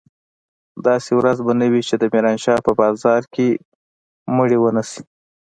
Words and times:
داسې 0.87 1.11
ورځ 1.19 1.37
به 1.45 1.53
نه 1.61 1.67
وي 1.71 1.81
چې 1.89 1.95
د 1.97 2.03
ميرانشاه 2.13 2.65
په 2.65 2.71
بازار 2.79 3.21
کښې 3.33 3.49
مړي 4.35 4.57
ونه 4.59 4.83
سي. 4.89 5.01